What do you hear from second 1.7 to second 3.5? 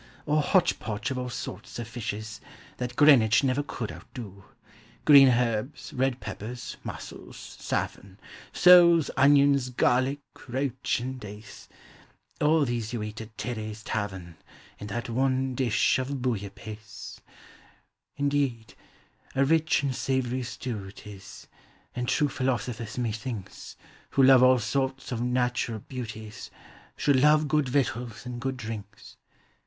of fishes. That Greenwich